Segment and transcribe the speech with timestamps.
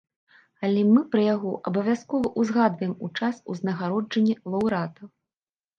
[0.67, 5.01] Але мы пра яго абавязкова ўзгадваем у час узнагароджання лаўрэата.